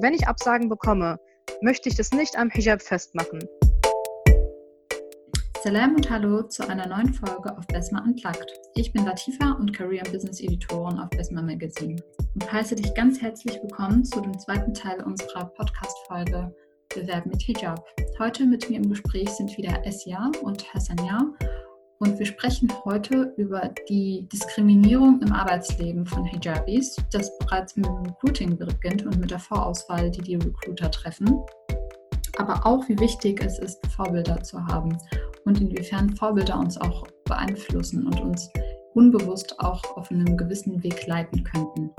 [0.00, 1.18] Wenn ich Absagen bekomme,
[1.60, 3.40] möchte ich das nicht am Hijab festmachen.
[5.64, 8.46] Salam und Hallo zu einer neuen Folge auf Besma Unplugged.
[8.76, 12.00] Ich bin Latifa und Career and Business Editorin auf Besma Magazine
[12.34, 16.54] und heiße dich ganz herzlich willkommen zu dem zweiten Teil unserer Podcast-Folge
[16.94, 17.84] Bewerben mit Hijab.
[18.20, 21.26] Heute mit mir im Gespräch sind wieder Esja und Hassania
[22.00, 27.96] und wir sprechen heute über die Diskriminierung im Arbeitsleben von Hijabis, das bereits mit dem
[27.96, 31.40] Recruiting beginnt und mit der Vorauswahl, die die Recruiter treffen.
[32.38, 34.96] Aber auch, wie wichtig es ist, Vorbilder zu haben
[35.44, 38.48] und inwiefern Vorbilder uns auch beeinflussen und uns
[38.94, 41.90] unbewusst auch auf einem gewissen Weg leiten könnten.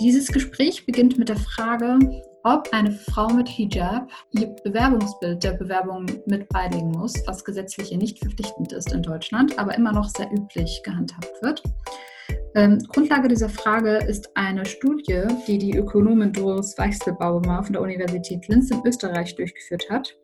[0.00, 1.98] Dieses Gespräch beginnt mit der Frage,
[2.48, 8.18] ob eine Frau mit Hijab ihr Bewerbungsbild der Bewerbung mit beilegen muss, was gesetzlich nicht
[8.18, 11.62] verpflichtend ist in Deutschland, aber immer noch sehr üblich gehandhabt wird.
[12.54, 18.48] Ähm, Grundlage dieser Frage ist eine Studie, die die Ökonomin Doris Weichselbaumer von der Universität
[18.48, 20.16] Linz in Österreich durchgeführt hat.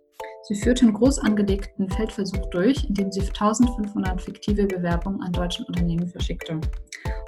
[0.45, 5.65] Sie führte einen groß angelegten Feldversuch durch, in dem sie 1500 fiktive Bewerbungen an deutschen
[5.67, 6.61] Unternehmen verschickte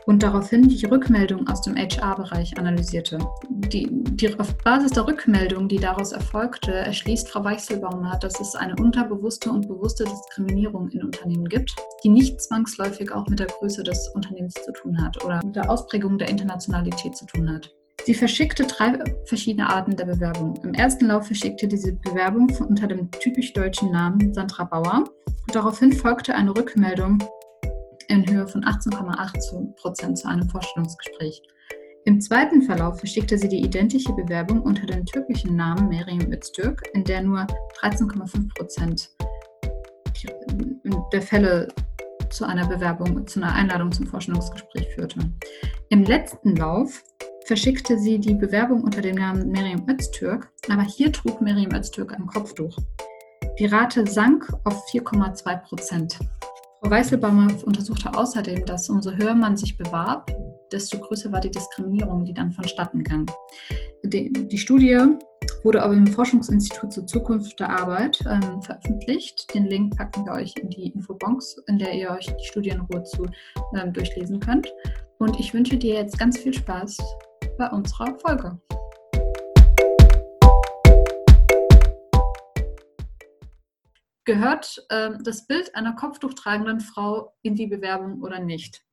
[0.06, 3.18] und daraufhin die Rückmeldung aus dem HR-Bereich analysierte.
[3.50, 8.76] Die, die, auf Basis der Rückmeldung, die daraus erfolgte, erschließt Frau Weichselbaumer, dass es eine
[8.76, 14.08] unterbewusste und bewusste Diskriminierung in Unternehmen gibt, die nicht zwangsläufig auch mit der Größe des
[14.14, 17.74] Unternehmens zu tun hat oder mit der Ausprägung der Internationalität zu tun hat.
[18.06, 20.54] Sie verschickte drei verschiedene Arten der Bewerbung.
[20.62, 25.02] Im ersten Lauf verschickte diese Bewerbung unter dem typisch deutschen Namen Sandra Bauer.
[25.52, 27.18] Daraufhin folgte eine Rückmeldung
[28.06, 31.42] in Höhe von 18,8 Prozent zu einem Vorstellungsgespräch.
[32.04, 37.02] Im zweiten Verlauf verschickte sie die identische Bewerbung unter dem türkischen Namen Meryem Öztürk, in
[37.02, 37.44] der nur
[37.82, 39.10] 13,5 Prozent
[41.12, 41.66] der Fälle
[42.30, 45.18] zu einer Bewerbung, zu einer Einladung zum Vorstellungsgespräch führte.
[45.88, 47.02] Im letzten Lauf
[47.46, 52.26] verschickte sie die Bewerbung unter dem Namen Meryem Öztürk, aber hier trug Meryem Öztürk ein
[52.26, 52.76] Kopftuch.
[53.58, 56.18] Die Rate sank auf 4,2 Prozent.
[56.80, 60.30] Frau Weißelbaumer untersuchte außerdem, dass umso höher man sich bewarb,
[60.72, 63.26] desto größer war die Diskriminierung, die dann vonstatten ging.
[64.04, 64.98] Die, die Studie
[65.62, 69.54] wurde aber im Forschungsinstitut zur Zukunft der Arbeit ähm, veröffentlicht.
[69.54, 72.80] Den Link packen wir euch in die Infobox, in der ihr euch die Studie in
[72.80, 73.26] Ruhe zu
[73.76, 74.68] ähm, durchlesen könnt.
[75.18, 76.98] Und ich wünsche dir jetzt ganz viel Spaß
[77.56, 78.60] bei unserer Folge.
[84.24, 88.85] Gehört äh, das Bild einer kopftuchtragenden Frau in die Bewerbung oder nicht?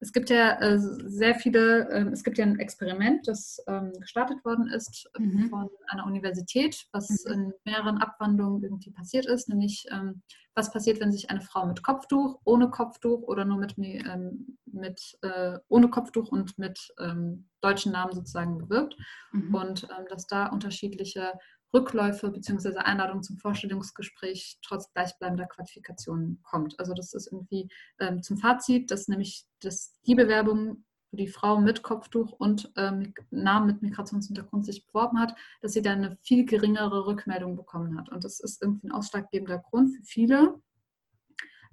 [0.00, 4.44] Es gibt ja äh, sehr viele, äh, es gibt ja ein Experiment, das ähm, gestartet
[4.44, 5.48] worden ist mhm.
[5.48, 7.32] von einer Universität, was mhm.
[7.32, 10.22] in mehreren Abwandlungen irgendwie passiert ist, nämlich ähm,
[10.54, 15.16] was passiert, wenn sich eine Frau mit Kopftuch, ohne Kopftuch oder nur mit, ähm, mit
[15.22, 18.96] äh, ohne Kopftuch und mit ähm, deutschen Namen sozusagen bewirbt
[19.32, 19.54] mhm.
[19.54, 21.32] und ähm, dass da unterschiedliche
[21.74, 22.78] Rückläufe bzw.
[22.78, 26.78] Einladung zum Vorstellungsgespräch trotz gleichbleibender Qualifikation kommt.
[26.78, 27.68] Also das ist irgendwie
[27.98, 33.14] ähm, zum Fazit, dass nämlich dass die Bewerbung, wo die Frau mit Kopftuch und ähm,
[33.30, 38.08] Namen mit Migrationshintergrund sich beworben hat, dass sie dann eine viel geringere Rückmeldung bekommen hat.
[38.08, 40.60] Und das ist irgendwie ein ausschlaggebender Grund für viele,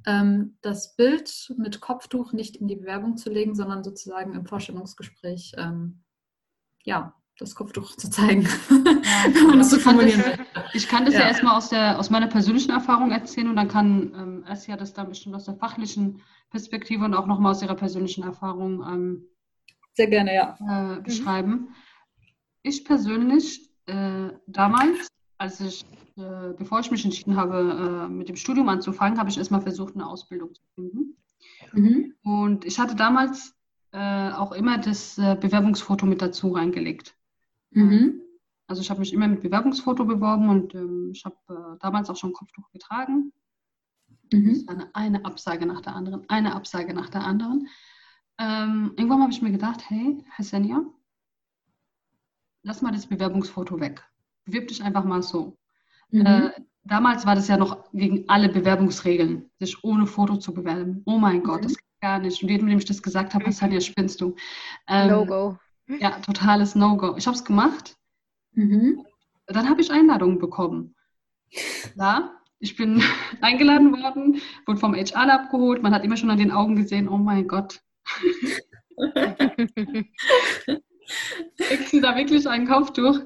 [0.05, 5.53] ähm, das Bild mit Kopftuch nicht in die Bewerbung zu legen, sondern sozusagen im Vorstellungsgespräch
[5.57, 6.03] ähm,
[6.83, 10.45] ja, das Kopftuch zu zeigen, wenn man das so formulieren will.
[10.73, 14.13] Ich kann das ja, ja erstmal aus, aus meiner persönlichen Erfahrung erzählen und dann kann
[14.15, 18.23] ähm, Essia das dann bestimmt aus der fachlichen Perspektive und auch nochmal aus ihrer persönlichen
[18.23, 19.25] Erfahrung ähm,
[19.93, 20.57] sehr gerne ja.
[20.59, 21.03] Äh, mhm.
[21.03, 21.51] beschreiben.
[21.51, 21.67] Mhm.
[22.63, 25.07] Ich persönlich äh, damals,
[25.37, 25.83] als ich,
[26.17, 29.95] äh, bevor ich mich entschieden habe, äh, mit dem Studium anzufangen, habe ich erstmal versucht,
[29.95, 31.17] eine Ausbildung zu finden.
[31.73, 32.13] Mhm.
[32.23, 33.55] Und ich hatte damals
[33.91, 37.15] äh, auch immer das äh, Bewerbungsfoto mit dazu reingelegt.
[37.75, 38.21] Mhm.
[38.67, 42.15] Also ich habe mich immer mit Bewerbungsfoto beworben und ähm, ich habe äh, damals auch
[42.15, 43.31] schon Kopftuch getragen.
[44.33, 44.53] Mhm.
[44.53, 47.67] Das war eine, eine, Absage nach der anderen, eine Absage nach der anderen.
[48.39, 50.83] Ähm, irgendwann habe ich mir gedacht, hey, Hassania,
[52.63, 54.03] lass mal das Bewerbungsfoto weg.
[54.45, 55.57] Bewirb dich einfach mal so.
[56.09, 56.25] Mhm.
[56.25, 56.51] Äh,
[56.83, 61.03] damals war das ja noch gegen alle Bewerbungsregeln, sich ohne Foto zu bewerben.
[61.05, 61.63] Oh mein Gott, mhm.
[61.63, 62.41] das geht gar nicht.
[62.41, 64.35] Und jedem, dem ich das gesagt habe, Hassania, spinnst du.
[64.87, 65.57] Ähm, No-Go.
[65.87, 67.15] Ja, totales No-Go.
[67.17, 67.95] Ich habe es gemacht.
[68.53, 69.05] Mhm.
[69.47, 70.95] Dann habe ich Einladungen bekommen.
[71.95, 73.01] Ja, ich bin
[73.41, 75.83] eingeladen worden, wurde vom HR abgeholt.
[75.83, 77.81] Man hat immer schon an den Augen gesehen, oh mein Gott.
[81.57, 83.19] Kriegst du da wirklich ein Kopftuch?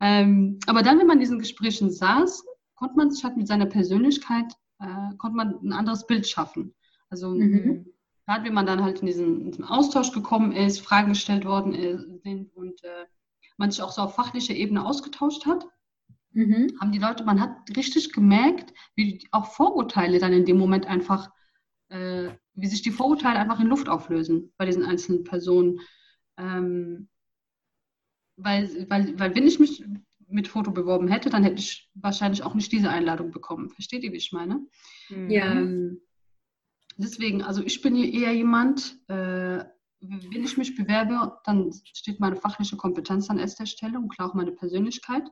[0.00, 2.44] Ähm, aber dann, wenn man in diesen Gesprächen saß,
[2.74, 6.74] konnte man sich halt mit seiner Persönlichkeit, äh, konnte man ein anderes Bild schaffen.
[7.10, 7.86] Also mhm.
[8.26, 12.20] Gerade wenn man dann halt in diesen, in diesen, Austausch gekommen ist, Fragen gestellt worden
[12.22, 13.06] sind und äh,
[13.56, 15.66] man sich auch so auf fachlicher Ebene ausgetauscht hat,
[16.32, 16.68] mhm.
[16.80, 21.30] haben die Leute, man hat richtig gemerkt, wie auch Vorurteile dann in dem Moment einfach,
[21.88, 25.80] äh, wie sich die Vorurteile einfach in Luft auflösen bei diesen einzelnen Personen.
[26.38, 27.08] Ähm,
[28.36, 29.84] weil, weil, weil wenn ich mich
[30.28, 33.70] mit Foto beworben hätte, dann hätte ich wahrscheinlich auch nicht diese Einladung bekommen.
[33.70, 34.66] Versteht ihr, wie ich meine?
[35.28, 35.52] Ja.
[35.52, 36.00] Ähm,
[36.96, 39.64] deswegen, also ich bin hier eher jemand, äh,
[40.00, 44.34] wenn ich mich bewerbe, dann steht meine fachliche Kompetenz an erster Stelle und klar auch
[44.34, 45.24] meine Persönlichkeit.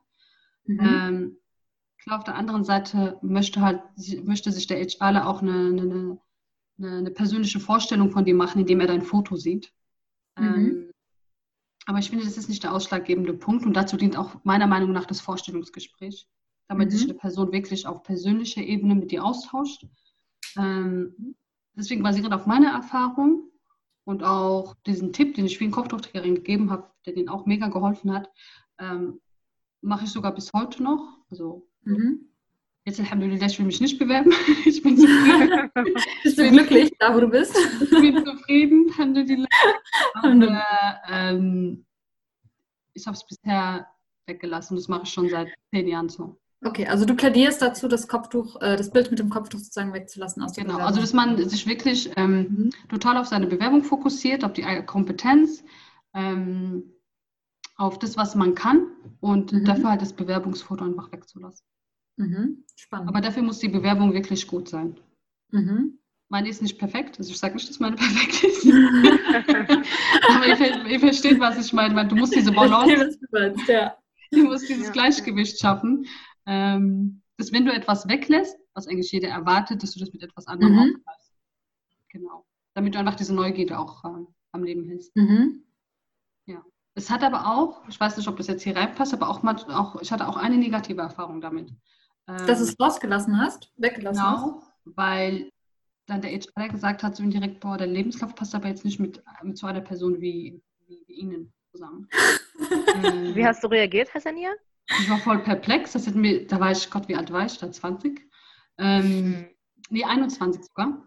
[0.64, 0.80] Mhm.
[0.80, 1.36] Ähm,
[1.98, 3.82] klar, auf der anderen Seite möchte halt,
[4.24, 6.18] möchte sich der HRler auch eine, eine,
[6.78, 9.72] eine, eine, persönliche Vorstellung von dir machen, indem er dein Foto sieht.
[10.38, 10.44] Mhm.
[10.44, 10.90] Ähm,
[11.86, 14.92] aber ich finde, das ist nicht der ausschlaggebende Punkt und dazu dient auch meiner Meinung
[14.92, 16.28] nach das Vorstellungsgespräch,
[16.68, 16.90] damit mhm.
[16.92, 19.86] sich eine Person wirklich auf persönlicher Ebene mit dir austauscht.
[20.56, 21.34] Ähm,
[21.76, 23.50] deswegen basierend auf meiner Erfahrung
[24.04, 28.12] und auch diesen Tipp, den ich vielen Kopftuchträgerinnen gegeben habe, der denen auch mega geholfen
[28.12, 28.30] hat,
[28.78, 29.20] ähm,
[29.80, 31.18] mache ich sogar bis heute noch.
[31.30, 32.28] Also mhm.
[32.84, 34.32] jetzt Alhamdulillah, ich will mich nicht bewerben.
[34.64, 35.70] ich bin zufrieden.
[36.22, 37.56] bist du glücklich, da wo du bist?
[37.80, 39.48] ich bin zufrieden, Alhamdulillah.
[40.14, 40.64] Aber
[41.08, 41.84] ähm,
[42.94, 43.86] ich habe es bisher
[44.26, 44.76] weggelassen.
[44.76, 46.41] Das mache ich schon seit zehn Jahren so.
[46.64, 50.42] Okay, also du plädierst dazu, das Kopftuch, äh, das Bild mit dem Kopftuch sozusagen wegzulassen
[50.42, 52.70] aus der Genau, also dass man sich wirklich ähm, mhm.
[52.88, 55.64] total auf seine Bewerbung fokussiert, auf die Kompetenz,
[56.14, 56.84] ähm,
[57.76, 58.86] auf das, was man kann
[59.20, 59.64] und mhm.
[59.64, 61.66] dafür halt das Bewerbungsfoto einfach wegzulassen.
[62.16, 62.64] Mhm.
[62.76, 63.08] Spannend.
[63.08, 65.00] Aber dafür muss die Bewerbung wirklich gut sein.
[65.50, 65.98] Mhm.
[66.28, 68.66] Meine ist nicht perfekt, also ich sage nicht, dass meine perfekt ist.
[70.28, 73.18] Aber ihr, ihr, versteht, was ich meine, weil du musst diese Balance,
[73.66, 73.96] ja.
[74.30, 74.92] du musst dieses ja.
[74.92, 76.06] Gleichgewicht schaffen
[76.46, 80.46] ähm, dass wenn du etwas weglässt, was eigentlich jeder erwartet, dass du das mit etwas
[80.46, 80.78] anderem mhm.
[80.78, 81.32] aufgreifst.
[82.08, 82.46] Genau.
[82.74, 85.14] Damit du einfach diese Neugierde auch äh, am Leben hältst.
[85.16, 85.64] Mhm.
[86.46, 86.62] Ja.
[86.94, 90.00] Es hat aber auch, ich weiß nicht, ob das jetzt hier reinpasst, aber auch, auch
[90.00, 91.70] ich hatte auch eine negative Erfahrung damit.
[92.28, 94.72] Ähm, Dass du es rausgelassen hast, weggelassen genau, hast?
[94.84, 95.50] weil
[96.06, 99.22] dann der HR gesagt hat, so indirekt, boah, der Lebenslauf passt aber jetzt nicht mit,
[99.42, 102.08] mit so einer Person wie, wie, wie Ihnen zusammen.
[103.02, 104.50] ähm, wie hast du reagiert, Hassania?
[104.88, 105.92] Ich war voll perplex.
[105.92, 107.58] Das mir, da war ich, Gott, wie alt war ich?
[107.58, 108.20] Da 20?
[108.78, 109.48] Ähm,
[109.90, 111.02] nee, 21 sogar.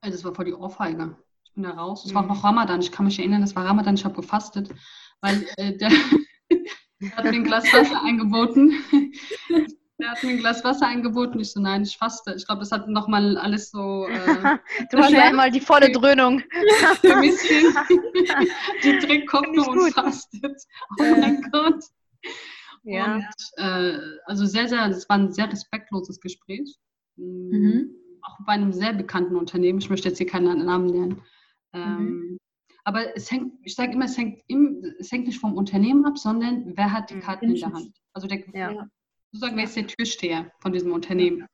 [0.00, 1.16] Also das war voll die Ohrfeige.
[1.44, 2.04] Ich bin da raus.
[2.04, 2.80] Es war auch noch Ramadan.
[2.80, 3.94] Ich kann mich erinnern, das war Ramadan.
[3.94, 4.70] Ich habe gefastet,
[5.20, 5.90] weil äh, der,
[7.00, 8.72] der, hat mir ein Glas Wasser angeboten.
[9.98, 11.40] Der hat mir ein Glas Wasser angeboten.
[11.40, 12.34] Ich so, nein, ich faste.
[12.36, 14.06] Ich glaube, das hat nochmal alles so.
[14.06, 14.58] Äh,
[14.90, 16.42] du hast einmal die volle Dröhnung.
[17.00, 17.34] Für mich
[18.82, 20.62] die trägt Kopf und fastet.
[21.00, 21.82] Oh mein Gott.
[22.86, 23.16] Ja.
[23.16, 26.74] Und, äh, also sehr, sehr, es war ein sehr respektloses Gespräch.
[27.16, 27.90] Mhm.
[28.22, 29.80] Auch bei einem sehr bekannten Unternehmen.
[29.80, 31.22] Ich möchte jetzt hier keinen Namen nennen.
[31.72, 32.38] Ähm, mhm.
[32.84, 36.16] Aber es hängt, ich sage immer, es hängt, im, es hängt nicht vom Unternehmen ab,
[36.16, 37.20] sondern wer hat die mhm.
[37.20, 37.92] Karten in der Hand.
[38.12, 38.88] Also der, ja.
[39.32, 41.46] sozusagen, wer ist der Türsteher von diesem Unternehmen.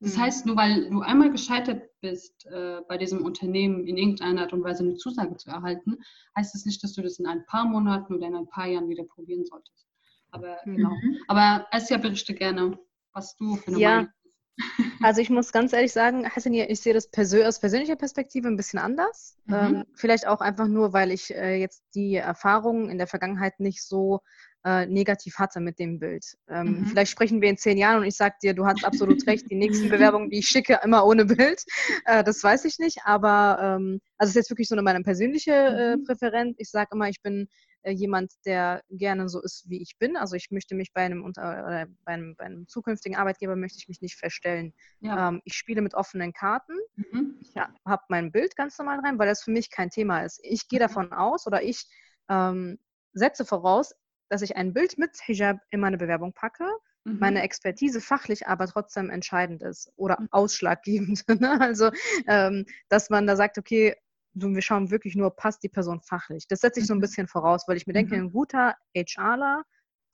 [0.00, 0.20] Das mhm.
[0.22, 4.64] heißt, nur weil du einmal gescheitert bist, äh, bei diesem Unternehmen in irgendeiner Art und
[4.64, 5.98] Weise eine Zusage zu erhalten,
[6.34, 8.88] heißt das nicht, dass du das in ein paar Monaten oder in ein paar Jahren
[8.88, 9.86] wieder probieren solltest.
[10.32, 10.76] Aber mhm.
[10.76, 10.92] genau.
[11.28, 12.78] Aber Asja, berichte gerne,
[13.12, 13.90] was du für eine ja.
[13.96, 14.12] Meinung
[15.02, 18.56] also ich muss ganz ehrlich sagen, Hassan, ich sehe das persö aus persönlicher Perspektive ein
[18.56, 19.38] bisschen anders.
[19.46, 19.54] Mhm.
[19.54, 23.82] Ähm, vielleicht auch einfach nur, weil ich äh, jetzt die Erfahrungen in der Vergangenheit nicht
[23.82, 24.20] so
[24.64, 26.24] äh, negativ hatte mit dem Bild.
[26.48, 26.86] Ähm, mhm.
[26.86, 29.56] Vielleicht sprechen wir in zehn Jahren und ich sage dir, du hast absolut recht, die
[29.56, 31.64] nächsten Bewerbungen, die ich schicke, immer ohne Bild.
[32.04, 35.00] Äh, das weiß ich nicht, aber ähm, also es ist jetzt wirklich so eine meine
[35.00, 36.04] persönliche mhm.
[36.04, 36.56] Präferenz.
[36.58, 37.48] Ich sage immer, ich bin
[37.84, 40.16] jemand, der gerne so ist, wie ich bin.
[40.16, 43.88] Also ich möchte mich bei einem, unter, bei einem, bei einem zukünftigen Arbeitgeber möchte ich
[43.88, 44.72] mich nicht verstellen.
[45.00, 45.28] Ja.
[45.28, 46.74] Ähm, ich spiele mit offenen Karten.
[46.96, 47.36] Mhm.
[47.40, 50.40] Ich habe mein Bild ganz normal rein, weil das für mich kein Thema ist.
[50.42, 50.82] Ich gehe mhm.
[50.82, 51.86] davon aus oder ich
[52.28, 52.78] ähm,
[53.12, 53.94] setze voraus,
[54.28, 56.66] dass ich ein Bild mit Hijab in meine Bewerbung packe,
[57.04, 57.18] mhm.
[57.18, 60.28] meine Expertise fachlich aber trotzdem entscheidend ist oder mhm.
[60.30, 61.24] ausschlaggebend.
[61.40, 61.60] Ne?
[61.60, 61.90] Also,
[62.26, 63.96] ähm, dass man da sagt, okay,
[64.34, 66.46] wir schauen wirklich nur, passt die Person fachlich.
[66.48, 67.02] Das setze ich so ein mhm.
[67.02, 68.24] bisschen voraus, weil ich mir denke, mhm.
[68.24, 69.62] ein guter HRler,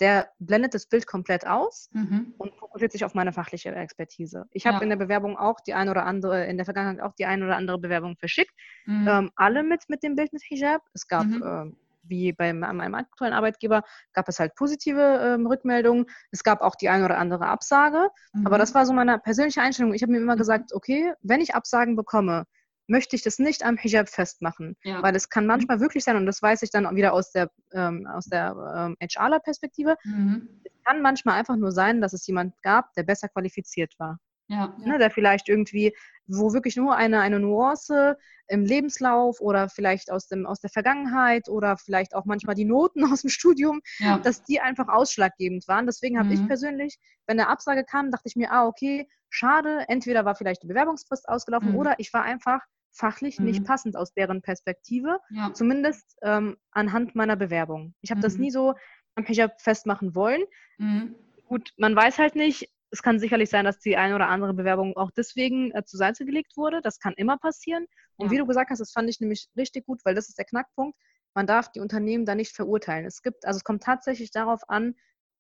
[0.01, 2.35] der blendet das Bild komplett aus mhm.
[2.39, 4.45] und fokussiert sich auf meine fachliche Expertise.
[4.53, 4.83] Ich habe ja.
[4.83, 7.57] in der Bewerbung auch die ein oder andere, in der Vergangenheit auch die ein oder
[7.57, 8.53] andere Bewerbung verschickt.
[8.87, 9.09] Mhm.
[9.09, 10.83] Ähm, alle mit, mit dem Bild mit Hijab.
[10.95, 11.43] Es gab, mhm.
[11.45, 13.83] ähm, wie bei meinem aktuellen Arbeitgeber,
[14.13, 16.07] gab es halt positive ähm, Rückmeldungen.
[16.31, 18.09] Es gab auch die ein oder andere Absage.
[18.45, 18.61] Aber mhm.
[18.61, 19.95] das war so meine persönliche Einstellung.
[19.95, 22.45] Ich habe mir immer gesagt, okay, wenn ich Absagen bekomme,
[22.89, 24.77] möchte ich das nicht am Hijab festmachen.
[24.83, 25.03] Ja.
[25.03, 25.49] Weil es kann mhm.
[25.49, 28.97] manchmal wirklich sein, und das weiß ich dann wieder aus der, ähm, aus der ähm,
[29.01, 30.49] HRler-Perspektive, mhm.
[30.65, 34.19] es kann manchmal einfach nur sein, dass es jemand gab, der besser qualifiziert war.
[34.51, 34.75] Ja.
[34.79, 35.95] Ne, der vielleicht irgendwie,
[36.27, 38.17] wo wirklich nur eine, eine Nuance
[38.47, 43.05] im Lebenslauf oder vielleicht aus, dem, aus der Vergangenheit oder vielleicht auch manchmal die Noten
[43.13, 44.19] aus dem Studium, ja.
[44.19, 45.85] dass die einfach ausschlaggebend waren.
[45.85, 46.35] Deswegen habe mhm.
[46.35, 50.63] ich persönlich, wenn eine Absage kam, dachte ich mir, ah, okay, schade, entweder war vielleicht
[50.63, 51.77] die Bewerbungsfrist ausgelaufen mhm.
[51.77, 53.47] oder ich war einfach fachlich mhm.
[53.47, 55.53] nicht passend aus deren Perspektive, ja.
[55.53, 57.95] zumindest ähm, anhand meiner Bewerbung.
[58.01, 58.41] Ich habe das mhm.
[58.41, 58.75] nie so
[59.15, 60.43] am Hijab festmachen wollen.
[60.79, 61.15] Mhm.
[61.47, 64.97] Gut, man weiß halt nicht, es kann sicherlich sein, dass die eine oder andere Bewerbung
[64.97, 66.81] auch deswegen äh, zur Seite gelegt wurde.
[66.83, 67.87] Das kann immer passieren.
[68.17, 68.33] Und ja.
[68.33, 70.99] wie du gesagt hast, das fand ich nämlich richtig gut, weil das ist der Knackpunkt.
[71.35, 73.05] Man darf die Unternehmen da nicht verurteilen.
[73.05, 74.95] Es gibt, also es kommt tatsächlich darauf an,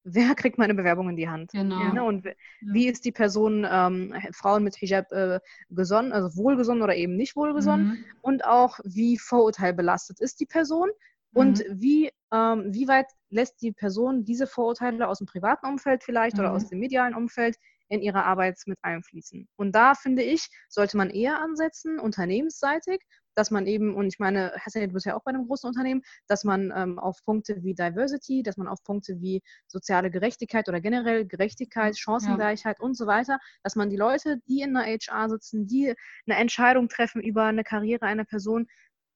[0.05, 1.52] wer kriegt meine Bewerbung in die Hand?
[1.52, 1.81] Genau.
[1.81, 2.05] Ja, ne?
[2.05, 2.33] Und ja.
[2.61, 5.40] wie ist die Person, ähm, Frauen mit Hijab äh,
[5.71, 7.87] gesonnen, also wohlgesonnen oder eben nicht wohlgesonnen?
[7.87, 8.05] Mhm.
[8.23, 10.88] Und auch, wie vorurteilbelastet ist die Person?
[11.35, 11.81] Und mhm.
[11.81, 16.40] wie, ähm, wie weit lässt die Person diese Vorurteile aus dem privaten Umfeld vielleicht mhm.
[16.40, 17.57] oder aus dem medialen Umfeld
[17.88, 19.47] in ihre Arbeit mit einfließen?
[19.57, 23.00] Und da finde ich, sollte man eher ansetzen, unternehmensseitig,
[23.38, 26.02] dass man eben, und ich meine, Hassan, du bist ja auch bei einem großen Unternehmen,
[26.26, 30.80] dass man ähm, auf Punkte wie Diversity, dass man auf Punkte wie soziale Gerechtigkeit oder
[30.80, 32.85] generell Gerechtigkeit, Chancengleichheit ja.
[32.85, 35.95] und so weiter, dass man die Leute, die in einer HR sitzen, die
[36.26, 38.66] eine Entscheidung treffen über eine Karriere einer Person,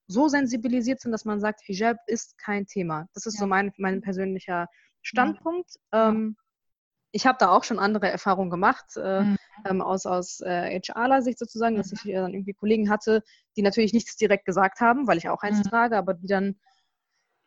[0.07, 3.07] so sensibilisiert sind, dass man sagt, Hijab ist kein Thema.
[3.13, 3.41] Das ist ja.
[3.41, 4.67] so mein, mein persönlicher
[5.01, 5.75] Standpunkt.
[5.91, 6.09] Ja.
[6.09, 6.37] Ähm,
[7.13, 9.37] ich habe da auch schon andere Erfahrungen gemacht, äh, mhm.
[9.65, 11.77] ähm, aus, aus äh, HR-Sicht sozusagen, mhm.
[11.77, 13.21] dass ich äh, dann irgendwie Kollegen hatte,
[13.55, 15.69] die natürlich nichts direkt gesagt haben, weil ich auch eins mhm.
[15.69, 16.55] trage, aber die dann,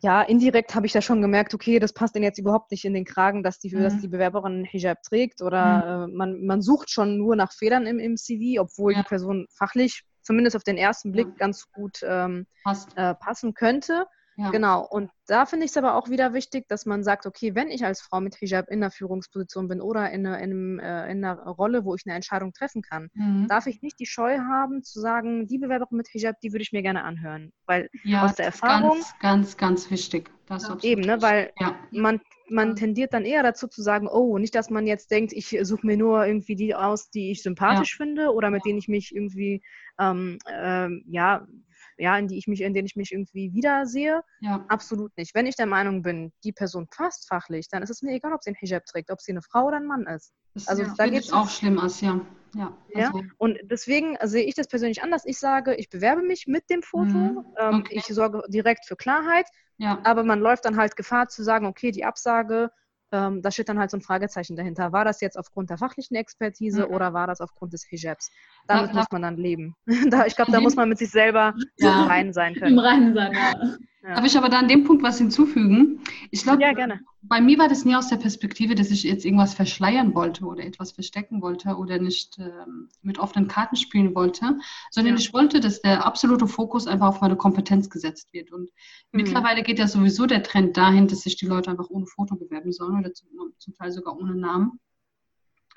[0.02, 2.94] ja, indirekt habe ich da schon gemerkt, okay, das passt denen jetzt überhaupt nicht in
[2.94, 4.00] den Kragen, dass die, dass mhm.
[4.02, 6.12] die Bewerberin Hijab trägt oder mhm.
[6.12, 9.02] äh, man, man sucht schon nur nach Fehlern im, im CV, obwohl ja.
[9.02, 12.46] die Person fachlich zumindest auf den ersten Blick ganz gut ähm,
[12.94, 14.06] äh, passen könnte.
[14.37, 14.50] Ja.
[14.50, 14.87] Genau.
[14.87, 17.85] Und da finde ich es aber auch wieder wichtig, dass man sagt, okay, wenn ich
[17.85, 21.25] als Frau mit Hijab in der Führungsposition bin oder in, eine, in, einem, äh, in
[21.25, 23.47] einer Rolle, wo ich eine Entscheidung treffen kann, mhm.
[23.49, 26.73] darf ich nicht die Scheu haben zu sagen, die Bewerberin mit Hijab, die würde ich
[26.73, 27.52] mir gerne anhören.
[27.64, 28.99] Weil ja, aus der Erfahrung.
[28.99, 30.31] Ganz, ganz, ganz wichtig.
[30.49, 31.21] Das eben, ne?
[31.23, 31.75] Weil ja.
[31.90, 35.59] man, man tendiert dann eher dazu zu sagen, oh, nicht, dass man jetzt denkt, ich
[35.62, 39.14] suche mir nur irgendwie die aus, die ich sympathisch finde oder mit denen ich mich
[39.14, 39.62] irgendwie
[39.99, 41.47] ähm, ähm, ja,
[41.98, 44.22] ja, in die ich mich, in denen ich mich irgendwie wiedersehe.
[44.40, 44.64] Ja.
[44.68, 45.34] Absolut nicht.
[45.34, 48.42] Wenn ich der Meinung bin, die Person passt fachlich, dann ist es mir egal, ob
[48.42, 50.32] sie einen Hijab trägt, ob sie eine Frau oder ein Mann ist.
[50.54, 52.20] Das also ja, da geht es auch schlimm aus, ja.
[52.54, 53.18] Ja, also.
[53.18, 55.24] ja, und deswegen sehe ich das persönlich anders.
[55.26, 57.04] Ich sage, ich bewerbe mich mit dem Foto.
[57.04, 57.44] Mhm.
[57.58, 57.96] Ähm, okay.
[57.96, 59.46] Ich sorge direkt für Klarheit.
[59.78, 60.00] Ja.
[60.04, 62.70] Aber man läuft dann halt Gefahr zu sagen, okay, die Absage
[63.12, 64.92] ähm, da steht dann halt so ein Fragezeichen dahinter.
[64.92, 66.94] War das jetzt aufgrund der fachlichen Expertise mhm.
[66.94, 68.30] oder war das aufgrund des Hijabs?
[68.66, 69.76] Damit ja, muss man dann leben.
[70.10, 72.02] da, ich glaube, da muss man mit sich selber ja.
[72.02, 72.72] im Reinen sein können.
[72.72, 73.54] Im Reinen sein, ja.
[74.06, 74.14] Ja.
[74.14, 76.00] Darf ich aber da an dem Punkt was hinzufügen?
[76.30, 76.72] Ich glaube, ja,
[77.22, 80.64] bei mir war das nie aus der Perspektive, dass ich jetzt irgendwas verschleiern wollte oder
[80.64, 84.58] etwas verstecken wollte oder nicht ähm, mit offenen Karten spielen wollte,
[84.92, 85.18] sondern ja.
[85.18, 88.52] ich wollte, dass der absolute Fokus einfach auf meine Kompetenz gesetzt wird.
[88.52, 88.70] Und
[89.10, 89.22] mhm.
[89.22, 92.70] mittlerweile geht ja sowieso der Trend dahin, dass sich die Leute einfach ohne Foto bewerben
[92.70, 93.26] sollen oder zum,
[93.58, 94.78] zum Teil sogar ohne Namen,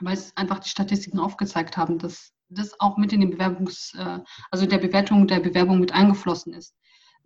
[0.02, 4.20] weil es einfach die Statistiken aufgezeigt haben, dass das auch mit in den Bewerbungs, äh,
[4.52, 6.76] also der Bewertung der Bewerbung mit eingeflossen ist.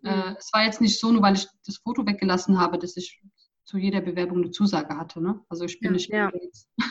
[0.03, 0.35] Äh, mhm.
[0.37, 3.21] es war jetzt nicht so, nur weil ich das Foto weggelassen habe, dass ich
[3.65, 5.21] zu jeder Bewerbung eine Zusage hatte.
[5.21, 5.39] Ne?
[5.47, 6.31] Also ich bin ja, nicht ja,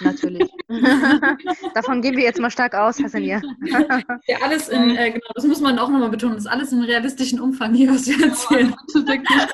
[0.02, 0.48] natürlich.
[1.74, 3.42] Davon gehen wir jetzt mal stark aus, Hassania.
[4.26, 6.80] ja, alles in, äh, genau, das muss man auch nochmal betonen, das ist alles im
[6.80, 8.74] realistischen Umfang hier, was wir erzählen.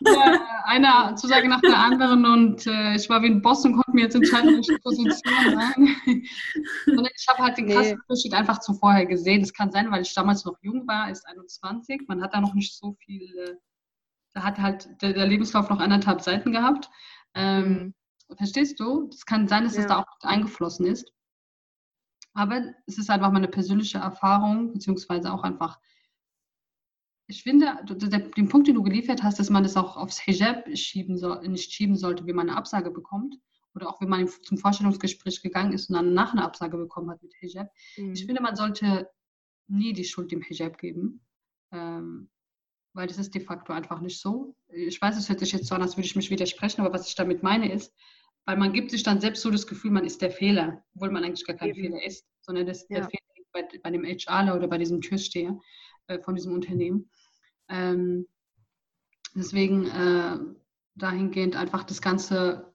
[0.09, 0.35] Ja,
[0.65, 4.03] eine Zusage nach der anderen und äh, ich war wie ein Boss und konnte mir
[4.03, 5.97] jetzt entscheiden, welche Position rein.
[6.87, 7.99] Und ich habe halt den krassen nee.
[8.07, 9.41] Unterschied einfach zu vorher gesehen.
[9.41, 12.03] Das kann sein, weil ich damals noch jung war, ist 21.
[12.09, 13.55] Man hat da noch nicht so viel äh,
[14.35, 16.89] da hat halt der, der Lebenslauf noch anderthalb Seiten gehabt.
[17.35, 17.95] Ähm,
[18.29, 18.37] mhm.
[18.37, 19.09] Verstehst du?
[19.11, 19.83] Es kann sein, dass ja.
[19.83, 21.13] das da auch eingeflossen ist.
[22.35, 25.81] Aber es ist einfach meine persönliche Erfahrung, beziehungsweise auch einfach,
[27.27, 30.69] ich finde, der, den Punkt, den du geliefert hast, dass man das auch aufs Hijab
[30.77, 33.37] schieben soll, nicht schieben sollte, wie man eine Absage bekommt.
[33.75, 37.23] Oder auch wenn man zum Vorstellungsgespräch gegangen ist und dann nach einer Absage bekommen hat
[37.23, 37.73] mit Hijab.
[37.97, 38.13] Mhm.
[38.13, 39.11] Ich finde, man sollte
[39.67, 41.27] nie die Schuld dem Hijab geben.
[41.73, 42.31] Ähm,
[42.99, 44.57] weil das ist de facto einfach nicht so.
[44.67, 47.09] Ich weiß, es hört sich jetzt so an, als würde ich mich widersprechen, aber was
[47.09, 47.95] ich damit meine ist,
[48.45, 51.23] weil man gibt sich dann selbst so das Gefühl, man ist der Fehler, obwohl man
[51.23, 51.81] eigentlich gar kein Eben.
[51.81, 52.99] Fehler ist, sondern das, ja.
[52.99, 55.57] der Fehler liegt bei, bei dem HRler oder bei diesem Türsteher
[56.09, 57.09] äh, von diesem Unternehmen.
[57.69, 58.27] Ähm,
[59.37, 60.39] deswegen äh,
[60.97, 62.75] dahingehend einfach das Ganze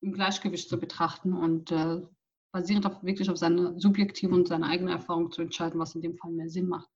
[0.00, 2.00] im Gleichgewicht zu betrachten und äh,
[2.50, 6.16] basierend auf, wirklich auf seine subjektive und seine eigene Erfahrung zu entscheiden, was in dem
[6.16, 6.88] Fall mehr Sinn macht.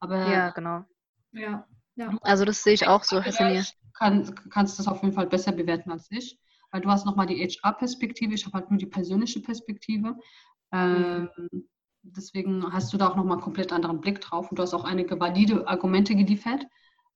[0.00, 0.84] Aber ja, genau.
[1.30, 1.64] Ja.
[1.98, 2.16] Ja.
[2.22, 3.64] Also das sehe ich auch so, Hassania.
[3.94, 6.38] Kann, kannst das auf jeden Fall besser bewerten als ich,
[6.70, 10.16] weil du hast nochmal die HR-Perspektive, ich habe halt nur die persönliche Perspektive.
[10.70, 11.28] Ähm,
[12.02, 15.18] deswegen hast du da auch nochmal komplett anderen Blick drauf und du hast auch einige
[15.18, 16.64] valide Argumente geliefert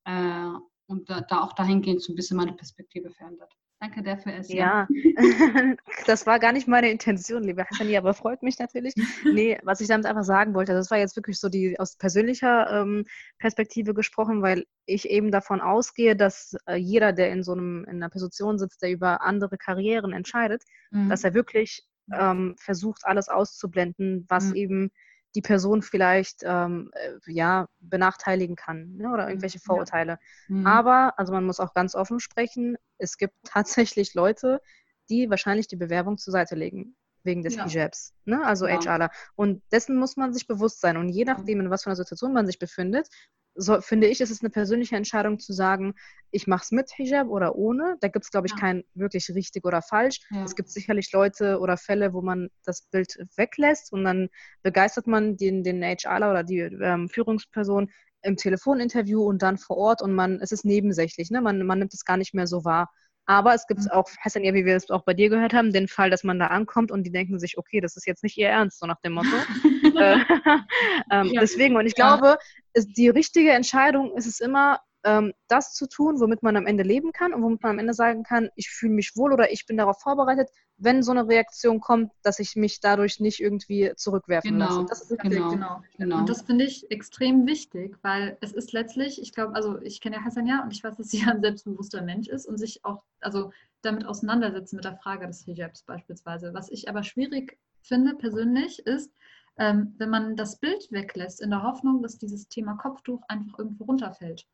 [0.05, 0.49] äh,
[0.87, 3.53] und da, da, auch dahingehend so ein bisschen meine Perspektive verändert.
[3.83, 4.57] Danke dafür, Essia.
[4.57, 4.89] Ja,
[6.07, 8.95] das war gar nicht meine Intention, liebe Hassani, aber freut mich natürlich.
[9.25, 12.71] Nee, was ich damit einfach sagen wollte, das war jetzt wirklich so die aus persönlicher
[12.71, 13.05] ähm,
[13.41, 17.97] Perspektive gesprochen, weil ich eben davon ausgehe, dass äh, jeder, der in so einem, in
[17.97, 20.62] einer Position sitzt, der über andere Karrieren entscheidet,
[20.93, 21.09] mhm.
[21.09, 21.83] dass er wirklich
[22.17, 24.55] ähm, versucht, alles auszublenden, was mhm.
[24.55, 24.91] eben
[25.35, 29.11] die Person vielleicht ähm, äh, ja, benachteiligen kann ne?
[29.11, 30.19] oder irgendwelche Vorurteile.
[30.49, 30.55] Ja.
[30.55, 30.67] Mhm.
[30.67, 34.61] Aber, also man muss auch ganz offen sprechen, es gibt tatsächlich Leute,
[35.09, 37.65] die wahrscheinlich die Bewerbung zur Seite legen wegen des ja.
[37.69, 38.45] Hijabs, ne?
[38.45, 38.81] also ja.
[38.81, 39.11] HRler.
[39.37, 40.97] Und dessen muss man sich bewusst sein.
[40.97, 43.09] Und je nachdem, in was für einer Situation man sich befindet,
[43.54, 45.94] so, finde ich, ist es eine persönliche Entscheidung zu sagen,
[46.30, 47.97] ich mache es mit Hijab oder ohne.
[48.00, 48.59] Da gibt es, glaube ich, ja.
[48.59, 50.21] kein wirklich richtig oder falsch.
[50.30, 50.44] Ja.
[50.44, 54.28] Es gibt sicherlich Leute oder Fälle, wo man das Bild weglässt und dann
[54.62, 57.90] begeistert man den, den HRler oder die ähm, Führungsperson
[58.23, 61.40] im Telefoninterview und dann vor Ort und man, es ist nebensächlich, ne?
[61.40, 62.90] man, man nimmt es gar nicht mehr so wahr.
[63.26, 63.91] Aber es gibt mhm.
[63.91, 66.38] auch, Hassan, ja, wie wir es auch bei dir gehört haben, den Fall, dass man
[66.38, 69.00] da ankommt und die denken sich, okay, das ist jetzt nicht ihr Ernst, so nach
[69.00, 69.29] dem Motto.
[69.97, 70.19] äh,
[71.11, 71.41] ähm, ja.
[71.41, 72.38] Deswegen, und ich glaube,
[72.76, 77.12] die richtige Entscheidung ist es immer, ähm, das zu tun, womit man am Ende leben
[77.12, 79.76] kann und womit man am Ende sagen kann, ich fühle mich wohl oder ich bin
[79.76, 84.66] darauf vorbereitet, wenn so eine Reaktion kommt, dass ich mich dadurch nicht irgendwie zurückwerfen genau,
[84.66, 84.87] lasse.
[84.88, 86.18] Das ist genau, genau, genau.
[86.18, 90.16] Und das finde ich extrem wichtig, weil es ist letztlich, ich glaube, also ich kenne
[90.16, 93.02] ja Hassan ja und ich weiß, dass sie ein selbstbewusster Mensch ist und sich auch,
[93.21, 93.50] also
[93.82, 96.54] damit auseinandersetzen mit der Frage des Hijabs beispielsweise.
[96.54, 99.12] Was ich aber schwierig finde persönlich ist,
[99.59, 103.85] ähm, wenn man das Bild weglässt, in der Hoffnung, dass dieses Thema Kopftuch einfach irgendwo
[103.85, 104.47] runterfällt.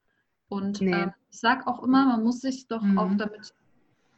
[0.48, 0.92] Und nee.
[0.92, 2.98] äh, ich sage auch immer, man muss sich doch mhm.
[2.98, 3.52] auch damit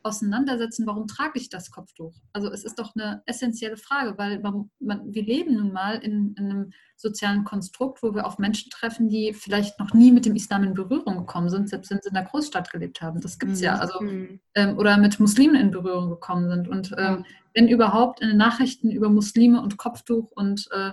[0.02, 2.14] auseinandersetzen, warum trage ich das Kopftuch?
[2.32, 6.34] Also es ist doch eine essentielle Frage, weil man, man, wir leben nun mal in,
[6.38, 10.36] in, einem sozialen Konstrukt, wo wir auf Menschen treffen, die vielleicht noch nie mit dem
[10.36, 13.20] Islam in Berührung gekommen sind, selbst wenn sie in der Großstadt gelebt haben.
[13.20, 13.64] Das gibt es mhm.
[13.64, 13.74] ja.
[13.76, 14.40] Also, mhm.
[14.54, 16.68] ähm, oder mit Muslimen in Berührung gekommen sind.
[16.68, 20.92] Und ähm, wenn überhaupt in den Nachrichten über Muslime und Kopftuch und äh,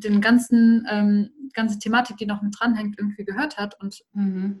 [0.00, 4.60] den ganzen ähm, ganze Thematik, die noch mit dranhängt, irgendwie gehört hat und mhm.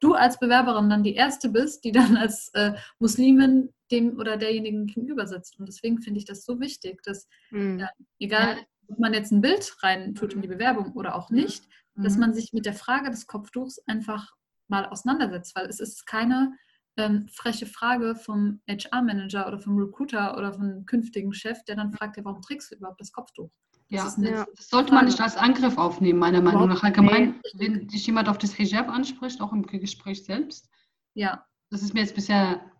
[0.00, 4.86] du als Bewerberin dann die erste bist, die dann als äh, Muslimin dem oder derjenigen
[4.86, 5.58] gegenüber sitzt.
[5.58, 7.80] Und deswegen finde ich das so wichtig, dass mhm.
[7.80, 7.86] äh,
[8.18, 8.56] egal,
[8.88, 11.64] ob man jetzt ein Bild rein tut in die Bewerbung oder auch nicht,
[11.94, 12.02] mhm.
[12.02, 14.34] dass man sich mit der Frage des Kopftuchs einfach
[14.68, 16.56] mal auseinandersetzt, weil es ist keine
[16.96, 22.16] ähm, freche Frage vom HR-Manager oder vom Recruiter oder vom künftigen Chef, der dann fragt,
[22.16, 23.50] ja, warum trägst du überhaupt das Kopftuch?
[23.90, 24.46] Ja, das, ja.
[24.56, 26.84] das sollte man nicht als Angriff aufnehmen, meiner Meinung nach.
[26.84, 30.70] Allgemein, wenn dich jemand auf das Hijab anspricht, auch im Gespräch selbst.
[31.14, 31.44] Ja.
[31.70, 32.70] Das ist mir jetzt bisher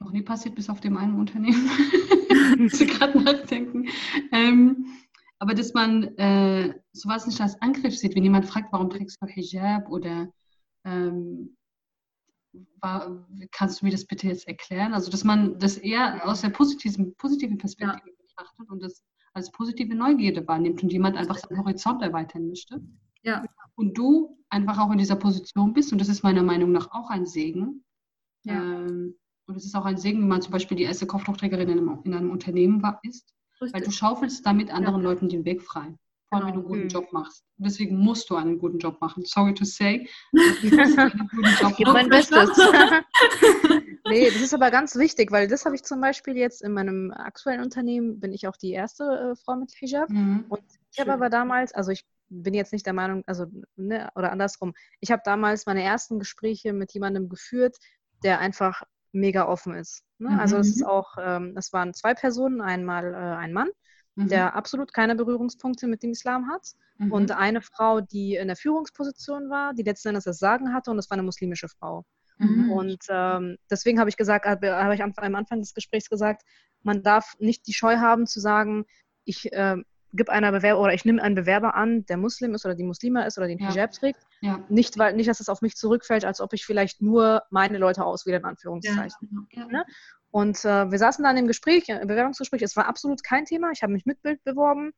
[0.00, 1.68] noch nie passiert, bis auf dem einen Unternehmen.
[2.58, 3.88] Muss ich gerade nachdenken.
[4.32, 4.86] Ähm,
[5.38, 9.26] aber dass man äh, sowas nicht als Angriff sieht, wenn jemand fragt, warum trägst du
[9.26, 10.32] Hijab oder
[10.84, 11.56] ähm,
[12.80, 14.94] war, kannst du mir das bitte jetzt erklären?
[14.94, 18.14] Also, dass man das eher aus der positiven, positiven Perspektive ja.
[18.22, 19.02] betrachtet und das
[19.34, 22.80] als positive Neugierde wahrnimmt und jemand einfach seinen Horizont erweitern möchte.
[23.22, 23.44] Ja.
[23.74, 27.08] Und du einfach auch in dieser Position bist, und das ist meiner Meinung nach auch
[27.10, 27.84] ein Segen.
[28.44, 28.54] Ja.
[28.54, 29.16] Ähm,
[29.46, 32.00] und es ist auch ein Segen, wenn man zum Beispiel die erste Kopftuchträgerin in einem,
[32.04, 33.74] in einem Unternehmen war, ist, Richtig.
[33.74, 35.08] weil du schaufelst damit anderen ja.
[35.08, 35.94] Leuten den Weg frei.
[36.32, 37.00] Vor allem, wenn du einen guten genau.
[37.00, 37.44] Job machst.
[37.58, 39.22] Und deswegen musst du einen guten Job machen.
[39.26, 40.08] Sorry to say.
[40.32, 40.70] Ich
[41.76, 42.48] gebe mein Bestes.
[44.08, 47.10] nee, das ist aber ganz wichtig, weil das habe ich zum Beispiel jetzt in meinem
[47.10, 50.08] aktuellen Unternehmen, bin ich auch die erste äh, Frau mit Hijab.
[50.08, 50.46] Mhm.
[50.48, 53.44] Und ich habe aber damals, also ich bin jetzt nicht der Meinung, also,
[53.76, 57.76] ne, oder andersrum, ich habe damals meine ersten Gespräche mit jemandem geführt,
[58.24, 60.02] der einfach mega offen ist.
[60.16, 60.30] Ne?
[60.30, 60.40] Mhm.
[60.40, 63.68] Also es ist auch, ähm, es waren zwei Personen, einmal äh, ein Mann,
[64.14, 64.28] mhm.
[64.28, 67.12] der absolut keine Berührungspunkte mit dem Islam hat mhm.
[67.12, 70.96] und eine Frau, die in der Führungsposition war, die letzten Endes das Sagen hatte und
[70.96, 72.04] das war eine muslimische Frau.
[72.38, 72.70] Mhm.
[72.72, 76.42] Und ähm, deswegen habe ich gesagt, habe ich am, am, Anfang des Gesprächs gesagt,
[76.82, 78.84] man darf nicht die Scheu haben zu sagen,
[79.24, 79.76] ich äh,
[80.12, 83.22] gebe einer Bewerber oder ich nehme einen Bewerber an, der Muslim ist oder die Muslima
[83.22, 83.70] ist oder den ja.
[83.70, 84.20] Hijab trägt.
[84.40, 84.62] Ja.
[84.68, 88.04] Nicht, weil, nicht, dass es auf mich zurückfällt, als ob ich vielleicht nur meine Leute
[88.04, 89.48] auswähle, in Anführungszeichen.
[89.52, 89.66] Ja.
[89.66, 89.84] Ne?
[90.32, 93.70] Und äh, wir saßen dann im Gespräch, im Bewerbungsgespräch, es war absolut kein Thema.
[93.72, 94.92] Ich habe mich mit Bild beworben.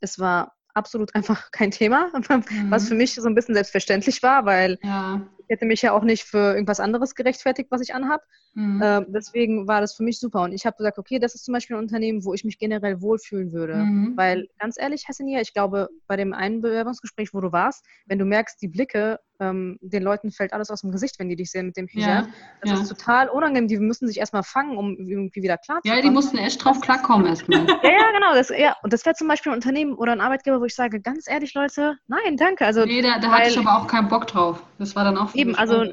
[0.00, 2.70] Es war absolut einfach kein Thema, mhm.
[2.70, 5.26] was für mich so ein bisschen selbstverständlich war, weil ja.
[5.48, 8.22] Ich hätte mich ja auch nicht für irgendwas anderes gerechtfertigt, was ich anhab.
[8.54, 8.82] Mhm.
[8.82, 10.42] Äh, deswegen war das für mich super.
[10.42, 13.00] Und ich habe gesagt, okay, das ist zum Beispiel ein Unternehmen, wo ich mich generell
[13.00, 13.76] wohlfühlen würde.
[13.76, 14.16] Mhm.
[14.16, 18.24] Weil ganz ehrlich, Hassenia, ich glaube, bei dem einen Bewerbungsgespräch, wo du warst, wenn du
[18.24, 21.66] merkst, die Blicke, ähm, den Leuten fällt alles aus dem Gesicht, wenn die dich sehen
[21.66, 22.26] mit dem Hijab.
[22.26, 22.32] Ja.
[22.62, 22.80] Das ja.
[22.80, 23.68] ist total unangenehm.
[23.68, 26.80] Die müssen sich erstmal fangen, um irgendwie wieder klar zu Ja, die mussten echt drauf
[26.80, 27.58] klarkommen erstmal.
[27.66, 28.34] ja, ja, genau.
[28.34, 28.74] Das, ja.
[28.82, 31.54] Und das wäre zum Beispiel ein Unternehmen oder ein Arbeitgeber, wo ich sage, ganz ehrlich,
[31.54, 32.64] Leute, nein, danke.
[32.64, 34.62] Also, nee, da, da hatte ich aber auch keinen Bock drauf.
[34.78, 35.84] Das war dann auch Eben, also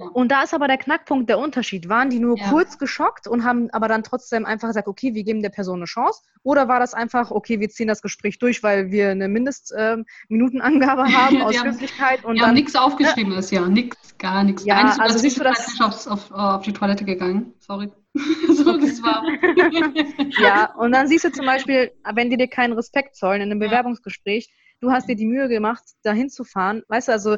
[0.00, 1.88] und da ist aber der Knackpunkt, der Unterschied.
[1.88, 2.48] Waren die nur ja.
[2.48, 5.84] kurz geschockt und haben aber dann trotzdem einfach gesagt, okay, wir geben der Person eine
[5.84, 6.22] Chance?
[6.42, 11.16] Oder war das einfach, okay, wir ziehen das Gespräch durch, weil wir eine Mindestminutenangabe ähm,
[11.16, 12.24] haben aus Höflichkeit?
[12.24, 14.64] Und ja, dann nichts aufgeschrieben ist, ja, nichts, gar nichts.
[14.64, 15.74] Ja, Eigentlich also siehst du das?
[15.74, 17.90] Ich auf, auf, auf die Toilette gegangen, sorry.
[18.48, 19.22] so, das war.
[20.42, 23.60] ja, und dann siehst du zum Beispiel, wenn die dir keinen Respekt zollen in einem
[23.60, 26.82] Bewerbungsgespräch, du hast dir die Mühe gemacht, dahin zu fahren.
[26.88, 27.36] Weißt du, also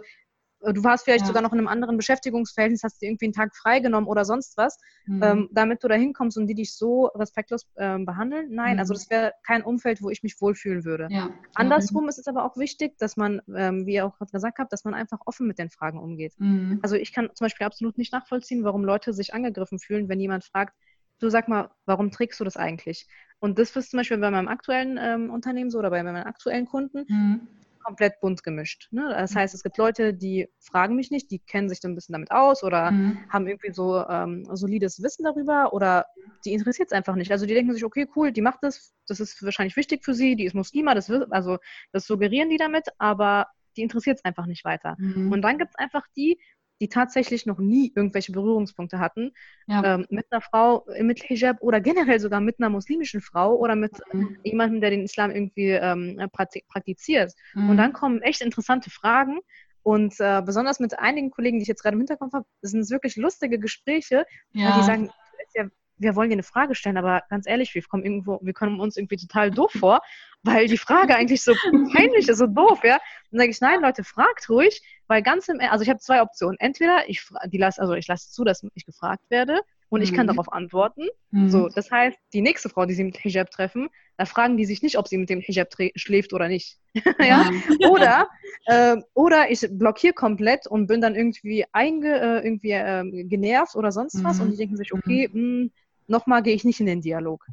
[0.62, 1.26] du warst vielleicht ja.
[1.26, 4.78] sogar noch in einem anderen Beschäftigungsverhältnis, hast dir irgendwie einen Tag freigenommen oder sonst was,
[5.06, 5.22] mhm.
[5.22, 8.48] ähm, damit du da hinkommst und die dich so respektlos ähm, behandeln.
[8.50, 8.92] Nein, also mhm.
[8.92, 11.08] also das wäre kein Umfeld, wo ich mich wohlfühlen würde.
[11.10, 11.30] Ja.
[11.54, 12.08] Andersrum mhm.
[12.08, 14.84] ist es aber auch wichtig, dass man, ähm, wie ihr auch gerade gesagt habt, dass
[14.84, 16.34] man einfach offen mit den Fragen umgeht.
[16.38, 16.78] Mhm.
[16.82, 20.44] Also ich kann zum Beispiel absolut nicht nachvollziehen, warum Leute sich angegriffen fühlen, wenn jemand
[20.44, 20.74] fragt,
[21.18, 23.06] du sag mal, warum trägst du das eigentlich?
[23.38, 26.66] Und das ist zum Beispiel bei meinem aktuellen ähm, Unternehmen so oder bei meinen aktuellen
[26.66, 27.04] Kunden.
[27.08, 27.48] Mhm
[27.82, 28.88] komplett bunt gemischt.
[28.90, 29.08] Ne?
[29.08, 29.38] Das mhm.
[29.38, 32.30] heißt, es gibt Leute, die fragen mich nicht, die kennen sich so ein bisschen damit
[32.30, 33.18] aus oder mhm.
[33.28, 36.06] haben irgendwie so ähm, solides Wissen darüber oder
[36.44, 37.30] die interessiert es einfach nicht.
[37.30, 40.36] Also die denken sich, okay, cool, die macht das, das ist wahrscheinlich wichtig für sie,
[40.36, 41.58] die ist Muslima, das, also
[41.92, 44.96] das suggerieren die damit, aber die interessiert es einfach nicht weiter.
[44.98, 45.32] Mhm.
[45.32, 46.38] Und dann gibt es einfach die,
[46.82, 49.30] die tatsächlich noch nie irgendwelche Berührungspunkte hatten
[49.68, 49.94] ja.
[49.94, 53.92] ähm, mit einer Frau mit Hijab oder generell sogar mit einer muslimischen Frau oder mit
[54.12, 54.36] mhm.
[54.42, 56.20] jemandem, der den Islam irgendwie ähm,
[56.68, 57.34] praktiziert.
[57.54, 57.70] Mhm.
[57.70, 59.38] Und dann kommen echt interessante Fragen.
[59.84, 62.90] Und äh, besonders mit einigen Kollegen, die ich jetzt gerade im Hinterkopf habe, sind es
[62.90, 64.70] wirklich lustige Gespräche, ja.
[64.70, 65.10] weil die sagen,
[65.54, 65.64] ja
[66.02, 68.96] wir wollen dir eine Frage stellen, aber ganz ehrlich, wir kommen irgendwo, wir kommen uns
[68.96, 70.00] irgendwie total doof vor,
[70.42, 71.54] weil die Frage eigentlich so
[71.92, 72.98] peinlich ist, so doof, ja.
[73.30, 76.56] Dann sage ich, nein, Leute, fragt ruhig, weil ganz im, also ich habe zwei Optionen.
[76.58, 79.60] Entweder ich die lasse, also ich lasse zu, dass ich gefragt werde
[79.92, 80.04] und mhm.
[80.04, 80.30] ich kann mhm.
[80.30, 81.06] darauf antworten.
[81.30, 81.50] Mhm.
[81.50, 84.82] So, das heißt, die nächste Frau, die sie mit Hijab treffen, da fragen die sich
[84.82, 86.78] nicht, ob sie mit dem Hijab schläft oder nicht.
[87.18, 87.50] ja?
[87.88, 88.28] Oder,
[88.66, 93.92] äh, oder ich blockiere komplett und bin dann irgendwie, einge, äh, irgendwie äh, genervt oder
[93.92, 94.44] sonst was mhm.
[94.44, 95.72] und die denken sich, okay, mh, hm,
[96.06, 97.46] nochmal gehe ich nicht in den Dialog.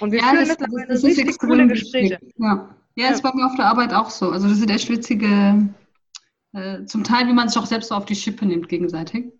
[0.00, 2.18] Und wir ja, führen das, mittlerweile das, das richtig coole Gespräche.
[2.36, 2.74] Ja.
[2.96, 4.30] ja, ist bei mir auf der Arbeit auch so.
[4.30, 5.68] Also das sind echt witzige,
[6.54, 9.32] äh, zum Teil, wie man sich auch selbst so auf die Schippe nimmt gegenseitig.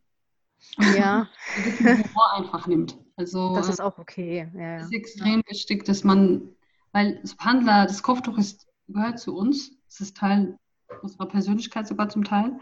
[0.96, 1.28] Ja.
[1.80, 2.98] Humor einfach nimmt.
[3.16, 4.48] Also, das ist auch okay.
[4.56, 6.48] Ja, ist extrem wichtig, dass man,
[6.92, 9.70] weil das Handler, das Kopftuch ist, gehört zu uns.
[9.88, 10.58] Es ist Teil
[11.02, 12.58] unserer Persönlichkeit sogar zum Teil.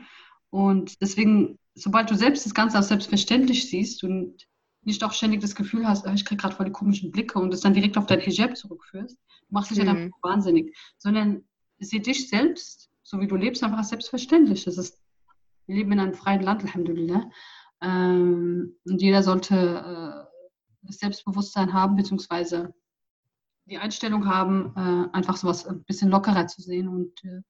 [0.50, 4.46] Und deswegen, sobald du selbst das Ganze als selbstverständlich siehst und
[4.84, 7.52] nicht auch ständig das Gefühl hast, oh, ich kriege gerade voll die komischen Blicke und
[7.52, 9.86] das dann direkt auf dein Hijab zurückführst, du machst dich mhm.
[9.86, 10.76] ja dann wahnsinnig.
[10.98, 11.44] Sondern
[11.78, 14.64] sieh dich selbst, so wie du lebst, einfach als selbstverständlich.
[14.64, 14.98] Das ist,
[15.66, 17.30] wir leben in einem freien Land, Alhamdulillah.
[17.80, 22.74] Ähm, und jeder sollte äh, das Selbstbewusstsein haben, beziehungsweise
[23.66, 27.42] die Einstellung haben, äh, einfach sowas ein bisschen lockerer zu sehen und äh,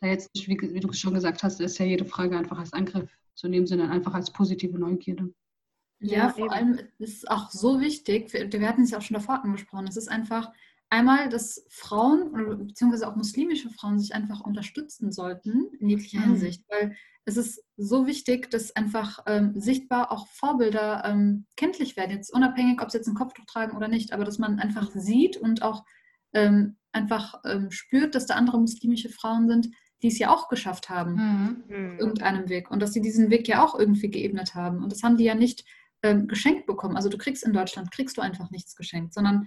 [0.00, 2.72] da jetzt nicht, wie, wie, du schon gesagt hast, ist ja jede Frage einfach als
[2.72, 5.32] Angriff zu nehmen, sondern einfach als positive Neugierde.
[6.00, 6.52] Ja, ja vor eben.
[6.52, 9.86] allem ist es auch so wichtig, wir, wir hatten es ja auch schon davor angesprochen,
[9.86, 10.50] es ist einfach
[10.90, 16.32] einmal, dass Frauen beziehungsweise auch muslimische Frauen sich einfach unterstützen sollten in jeglicher mhm.
[16.32, 22.10] Hinsicht, weil es ist so wichtig, dass einfach ähm, sichtbar auch Vorbilder ähm, kenntlich werden,
[22.10, 25.36] jetzt unabhängig, ob sie jetzt ein Kopftuch tragen oder nicht, aber dass man einfach sieht
[25.36, 25.84] und auch
[26.32, 29.68] ähm, einfach ähm, spürt, dass da andere muslimische Frauen sind,
[30.02, 31.62] die es ja auch geschafft haben, mhm.
[31.68, 35.02] auf irgendeinem Weg und dass sie diesen Weg ja auch irgendwie geebnet haben und das
[35.02, 35.64] haben die ja nicht
[36.02, 36.96] ähm, geschenkt bekommen.
[36.96, 39.46] Also du kriegst in Deutschland, kriegst du einfach nichts geschenkt, sondern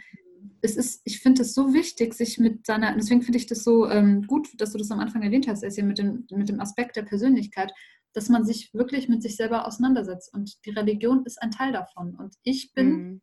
[0.62, 3.90] es ist, ich finde es so wichtig, sich mit seiner, deswegen finde ich das so
[3.90, 6.96] ähm, gut, dass du das am Anfang erwähnt hast, ja mit dem, mit dem Aspekt
[6.96, 7.74] der Persönlichkeit,
[8.14, 10.34] dass man sich wirklich mit sich selber auseinandersetzt.
[10.34, 12.16] Und die Religion ist ein Teil davon.
[12.16, 13.22] Und ich bin,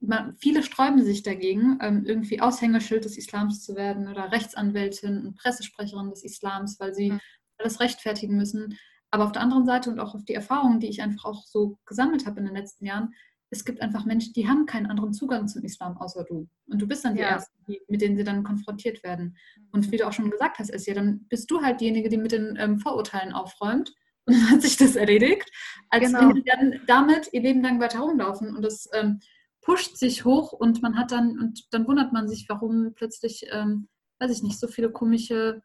[0.00, 0.36] mhm.
[0.38, 6.10] viele sträuben sich dagegen, ähm, irgendwie Aushängeschild des Islams zu werden oder Rechtsanwältin und Pressesprecherin
[6.10, 7.20] des Islams, weil sie mhm.
[7.58, 8.78] alles rechtfertigen müssen.
[9.12, 11.78] Aber auf der anderen Seite und auch auf die Erfahrungen, die ich einfach auch so
[11.86, 13.14] gesammelt habe in den letzten Jahren,
[13.50, 16.48] es gibt einfach Menschen, die haben keinen anderen Zugang zum Islam außer du.
[16.66, 17.32] Und du bist dann die ja.
[17.32, 19.36] Erste, die, mit denen sie dann konfrontiert werden.
[19.70, 22.32] Und wie du auch schon gesagt hast, Essia, dann bist du halt diejenige, die mit
[22.32, 23.92] den ähm, Vorurteilen aufräumt.
[24.24, 25.50] Und dann hat sich das erledigt,
[25.90, 26.20] als genau.
[26.20, 28.54] wenn die dann damit ihr Leben lang weiter rumlaufen.
[28.54, 29.18] Und das ähm,
[29.62, 33.88] pusht sich hoch und man hat dann, und dann wundert man sich, warum plötzlich, ähm,
[34.20, 35.60] weiß ich nicht, so viele komische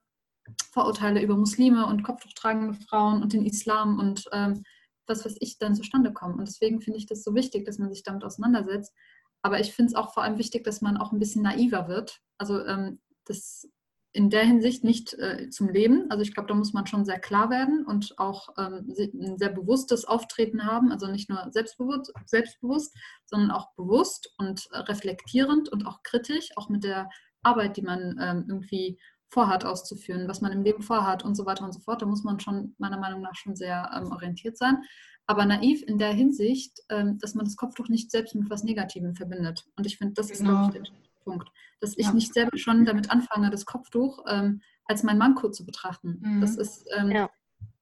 [0.72, 4.64] Vorurteile über Muslime und kopftuchtragende Frauen und den Islam und ähm,
[5.08, 6.38] was weiß ich dann zustande kommen.
[6.40, 8.94] Und deswegen finde ich das so wichtig, dass man sich damit auseinandersetzt.
[9.42, 12.20] Aber ich finde es auch vor allem wichtig, dass man auch ein bisschen naiver wird.
[12.38, 13.70] Also ähm, das
[14.18, 16.10] in der Hinsicht nicht äh, zum Leben.
[16.10, 19.50] Also ich glaube, da muss man schon sehr klar werden und auch ähm, ein sehr
[19.50, 20.92] bewusstes Auftreten haben.
[20.92, 26.68] Also nicht nur selbstbewusst, selbstbewusst sondern auch bewusst und äh, reflektierend und auch kritisch, auch
[26.68, 27.10] mit der
[27.44, 31.66] Arbeit, die man ähm, irgendwie vorhat auszuführen, was man im Leben vorhat und so weiter
[31.66, 32.02] und so fort.
[32.02, 34.78] Da muss man schon meiner Meinung nach schon sehr ähm, orientiert sein.
[35.26, 39.16] Aber naiv in der Hinsicht, ähm, dass man das Kopftuch nicht selbst mit was Negativem
[39.16, 39.66] verbindet.
[39.76, 40.68] Und ich finde, das genau.
[40.68, 41.50] ist, glaube ich, der Punkt.
[41.82, 42.14] Dass ich ja.
[42.14, 46.20] nicht selber schon damit anfange, das Kopftuch ähm, als mein Manko zu betrachten.
[46.22, 46.42] Mhm.
[46.42, 47.30] Das ist, ähm, ja.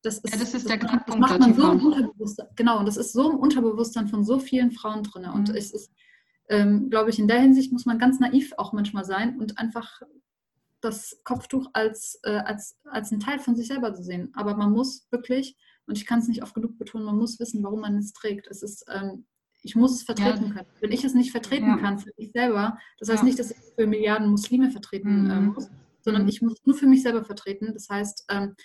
[0.01, 2.47] Das ist, ja, das ist der das, das macht man so im Unterbewusstsein.
[2.55, 5.23] Genau, und das ist so im Unterbewusstsein von so vielen Frauen drin.
[5.23, 5.33] Mhm.
[5.33, 5.91] Und es ist,
[6.49, 10.01] ähm, glaube ich, in der Hinsicht muss man ganz naiv auch manchmal sein und einfach
[10.85, 14.31] das Kopftuch als, äh, als, als ein Teil von sich selber zu sehen.
[14.35, 17.63] Aber man muss wirklich, und ich kann es nicht oft genug betonen, man muss wissen,
[17.63, 18.47] warum man es trägt.
[18.47, 19.25] Es ist, ähm,
[19.63, 20.53] ich muss es vertreten ja.
[20.53, 20.67] können.
[20.79, 21.77] Wenn ich es nicht vertreten ja.
[21.77, 23.25] kann für mich selber, das heißt ja.
[23.25, 25.31] nicht, dass ich für Milliarden Muslime vertreten mhm.
[25.31, 25.69] äh, muss,
[26.01, 26.29] sondern mhm.
[26.29, 27.73] ich muss es nur für mich selber vertreten.
[27.73, 28.55] Das heißt, ähm,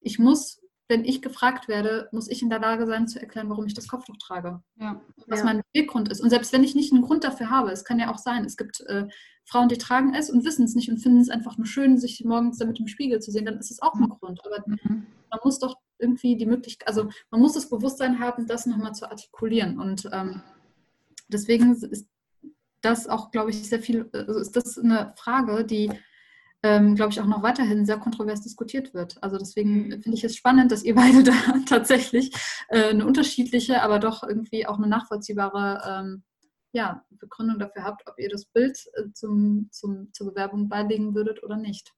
[0.00, 3.66] ich muss wenn ich gefragt werde, muss ich in der Lage sein zu erklären, warum
[3.66, 4.62] ich das Kopftuch trage.
[4.76, 5.00] Ja.
[5.26, 5.44] Was ja.
[5.46, 6.20] mein Beweggrund ist.
[6.20, 8.56] Und selbst wenn ich nicht einen Grund dafür habe, es kann ja auch sein, es
[8.56, 9.06] gibt äh,
[9.46, 12.22] Frauen, die tragen es und wissen es nicht und finden es einfach nur schön, sich
[12.24, 14.40] morgens damit im Spiegel zu sehen, dann ist es auch ein Grund.
[14.44, 15.06] Aber mhm.
[15.30, 19.10] man muss doch irgendwie die Möglichkeit, also man muss das Bewusstsein haben, das nochmal zu
[19.10, 19.78] artikulieren.
[19.78, 20.42] Und ähm,
[21.28, 22.06] deswegen ist
[22.82, 25.90] das auch, glaube ich, sehr viel, also ist das eine Frage, die
[26.64, 29.22] ähm, glaube ich, auch noch weiterhin sehr kontrovers diskutiert wird.
[29.22, 30.02] Also deswegen mhm.
[30.02, 31.34] finde ich es spannend, dass ihr beide da
[31.68, 32.34] tatsächlich
[32.68, 36.22] äh, eine unterschiedliche, aber doch irgendwie auch eine nachvollziehbare ähm,
[36.72, 41.42] ja, Begründung dafür habt, ob ihr das Bild äh, zum, zum, zur Bewerbung beilegen würdet
[41.42, 41.92] oder nicht.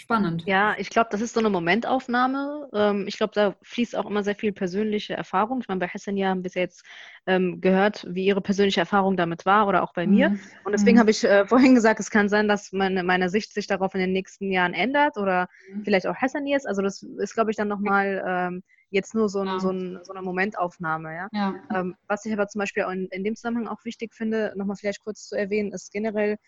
[0.00, 0.44] Spannend.
[0.46, 2.70] Ja, ich glaube, das ist so eine Momentaufnahme.
[2.72, 5.60] Ähm, ich glaube, da fließt auch immer sehr viel persönliche Erfahrung.
[5.60, 6.86] Ich meine, bei Hessen ja haben wir jetzt
[7.26, 10.14] ähm, gehört, wie ihre persönliche Erfahrung damit war oder auch bei mhm.
[10.14, 10.38] mir.
[10.64, 11.00] Und deswegen mhm.
[11.00, 14.00] habe ich äh, vorhin gesagt, es kann sein, dass meine, meine Sicht sich darauf in
[14.00, 15.84] den nächsten Jahren ändert oder mhm.
[15.84, 16.66] vielleicht auch Hessen jetzt.
[16.66, 19.60] Also das ist, glaube ich, dann nochmal ähm, jetzt nur so, ein, ja.
[19.60, 21.14] so, ein, so, eine Momentaufnahme.
[21.14, 21.28] Ja?
[21.32, 21.54] ja.
[21.74, 25.04] Ähm, was ich aber zum Beispiel in, in dem Zusammenhang auch wichtig finde, nochmal vielleicht
[25.04, 26.38] kurz zu erwähnen, ist generell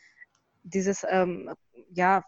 [0.62, 1.51] dieses, ähm,
[1.91, 2.25] ja,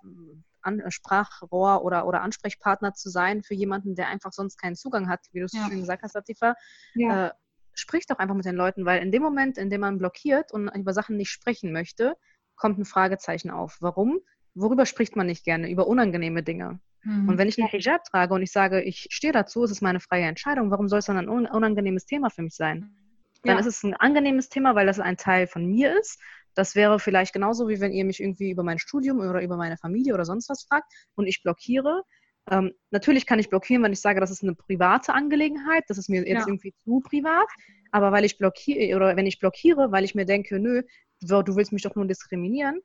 [0.65, 5.09] an, äh, Sprachrohr oder, oder Ansprechpartner zu sein für jemanden, der einfach sonst keinen Zugang
[5.09, 5.67] hat, wie du es ja.
[5.69, 6.55] schön gesagt hast, Latifa.
[6.95, 7.27] Ja.
[7.27, 7.31] Äh,
[7.75, 10.69] sprich doch einfach mit den Leuten, weil in dem Moment, in dem man blockiert und
[10.69, 12.17] über Sachen nicht sprechen möchte,
[12.57, 13.79] kommt ein Fragezeichen auf.
[13.81, 14.21] Warum?
[14.55, 15.69] Worüber spricht man nicht gerne?
[15.69, 16.79] Über unangenehme Dinge.
[17.03, 17.29] Mhm.
[17.29, 20.01] Und wenn ich einen Hijab trage und ich sage, ich stehe dazu, es ist meine
[20.01, 22.95] freie Entscheidung, warum soll es dann ein unangenehmes Thema für mich sein?
[23.43, 23.61] Dann ja.
[23.61, 26.21] ist es ein angenehmes Thema, weil das ein Teil von mir ist
[26.55, 29.77] das wäre vielleicht genauso, wie wenn ihr mich irgendwie über mein Studium oder über meine
[29.77, 32.03] Familie oder sonst was fragt und ich blockiere.
[32.51, 36.09] Ähm, natürlich kann ich blockieren, wenn ich sage, das ist eine private Angelegenheit, das ist
[36.09, 36.47] mir jetzt ja.
[36.47, 37.49] irgendwie zu privat.
[37.91, 40.83] Aber weil ich blockiere oder wenn ich blockiere, weil ich mir denke, nö,
[41.21, 42.81] du willst mich doch nur diskriminieren,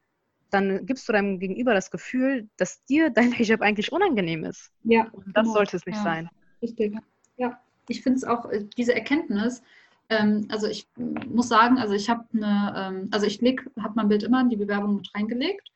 [0.49, 4.71] dann gibst du deinem Gegenüber das Gefühl, dass dir dein Hijab eigentlich unangenehm ist.
[4.84, 5.10] Ja.
[5.12, 5.53] Und das genau.
[5.53, 6.03] sollte es nicht ja.
[6.03, 6.29] sein.
[6.62, 6.95] Richtig.
[7.38, 9.62] Ja, ich finde es auch, äh, diese Erkenntnis,
[10.10, 10.88] ähm, also ich
[11.28, 14.58] muss sagen, also ich habe eine, ähm, also ich habe mein Bild immer in die
[14.58, 15.69] Bewerbung mit reingelegt.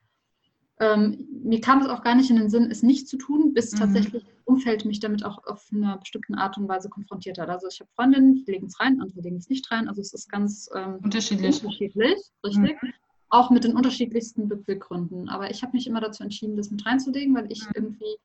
[0.79, 3.71] Ähm, mir kam es auch gar nicht in den Sinn, es nicht zu tun, bis
[3.71, 3.77] mhm.
[3.77, 7.49] tatsächlich das Umfeld mich damit auch auf eine bestimmte Art und Weise konfrontiert hat.
[7.49, 9.87] Also ich habe Freundinnen, die legen es rein, andere legen es nicht rein.
[9.87, 11.63] Also es ist ganz ähm, unterschiedlich.
[11.63, 12.81] unterschiedlich, richtig.
[12.81, 12.93] Mhm.
[13.29, 15.29] Auch mit den unterschiedlichsten Beweggründen.
[15.29, 17.71] Aber ich habe mich immer dazu entschieden, das mit reinzulegen, weil ich mhm.
[17.75, 18.15] irgendwie,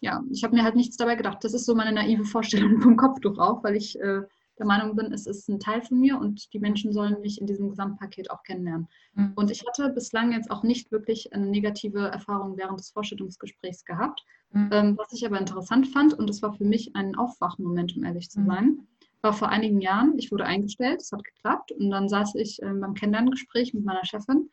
[0.00, 1.38] ja, ich habe mir halt nichts dabei gedacht.
[1.42, 4.22] Das ist so meine naive Vorstellung vom Kopftuch auch, weil ich äh,
[4.58, 7.46] der Meinung bin, es ist ein Teil von mir und die Menschen sollen mich in
[7.46, 8.88] diesem Gesamtpaket auch kennenlernen.
[9.14, 9.32] Mhm.
[9.34, 14.24] Und ich hatte bislang jetzt auch nicht wirklich eine negative Erfahrung während des Vorstellungsgesprächs gehabt.
[14.52, 14.70] Mhm.
[14.72, 18.30] Ähm, was ich aber interessant fand, und das war für mich ein Aufwachmoment, um ehrlich
[18.30, 18.46] zu mhm.
[18.46, 18.78] sein,
[19.22, 22.80] war vor einigen Jahren, ich wurde eingestellt, es hat geklappt und dann saß ich ähm,
[22.80, 24.50] beim Kennenlerngespräch mit meiner Chefin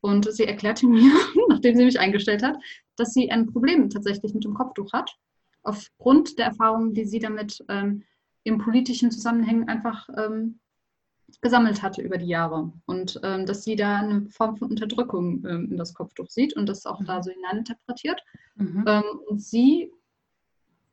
[0.00, 1.12] und sie erklärte mir,
[1.48, 2.56] nachdem sie mich eingestellt hat,
[2.96, 5.18] dass sie ein Problem tatsächlich mit dem Kopftuch hat,
[5.62, 8.04] aufgrund der Erfahrungen, die sie damit ähm,
[8.44, 10.60] in politischen Zusammenhängen einfach ähm,
[11.40, 12.72] gesammelt hatte über die Jahre.
[12.86, 16.68] Und ähm, dass sie da eine Form von Unterdrückung ähm, in das Kopftuch sieht und
[16.68, 17.06] das auch mhm.
[17.06, 18.22] da so hineininterpretiert.
[18.56, 18.84] Mhm.
[18.86, 19.90] Ähm, und sie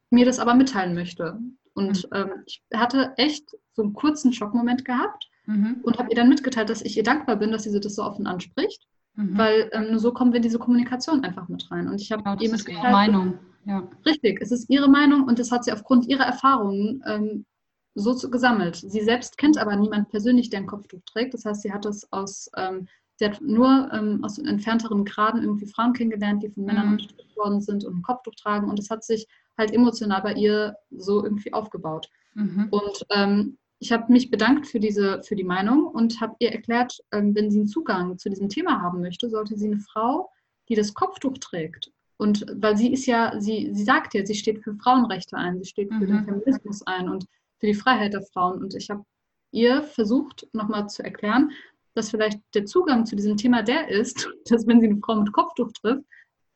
[0.09, 1.39] mir das aber mitteilen möchte.
[1.73, 2.17] Und mhm.
[2.17, 5.79] Ähm, ich hatte echt so einen kurzen Schockmoment gehabt mhm.
[5.83, 8.27] und habe ihr dann mitgeteilt, dass ich ihr dankbar bin, dass sie das so offen
[8.27, 8.87] anspricht.
[9.15, 9.37] Mhm.
[9.37, 11.87] Weil ähm, nur so kommen wir in diese Kommunikation einfach mit rein.
[11.87, 12.91] Und ich habe genau, ihr mitgeteilt.
[12.91, 13.39] Meinung.
[13.65, 13.87] Ja.
[14.05, 17.45] Richtig, es ist ihre Meinung und das hat sie aufgrund ihrer Erfahrungen ähm,
[17.93, 18.75] so zu, gesammelt.
[18.75, 21.33] Sie selbst kennt aber niemand persönlich, der ein Kopftuch trägt.
[21.33, 22.87] Das heißt, sie hat es aus ähm,
[23.21, 26.91] sie hat nur ähm, aus entfernteren Graden irgendwie Frauen kennengelernt, die von Männern mhm.
[26.93, 28.67] unterstützt worden sind und ein Kopftuch tragen.
[28.67, 29.27] Und es hat sich
[29.59, 32.09] halt emotional bei ihr so irgendwie aufgebaut.
[32.33, 32.69] Mhm.
[32.71, 36.99] Und ähm, ich habe mich bedankt für diese, für die Meinung und habe ihr erklärt,
[37.11, 40.31] ähm, wenn sie einen Zugang zu diesem Thema haben möchte, sollte sie eine Frau,
[40.67, 41.91] die das Kopftuch trägt.
[42.21, 45.67] Und weil sie ist ja, sie, sie sagt ja, sie steht für Frauenrechte ein, sie
[45.67, 46.07] steht für mhm.
[46.07, 47.25] den Feminismus ein und
[47.57, 48.61] für die Freiheit der Frauen.
[48.61, 49.03] Und ich habe
[49.49, 51.49] ihr versucht, nochmal zu erklären,
[51.95, 55.33] dass vielleicht der Zugang zu diesem Thema der ist, dass wenn sie eine Frau mit
[55.33, 56.03] Kopftuch trifft,